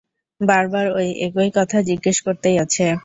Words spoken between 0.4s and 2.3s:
বার বার ঐ একই কথা জিজ্ঞেস